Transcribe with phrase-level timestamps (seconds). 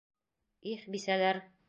[0.71, 1.43] Их, бисәләр!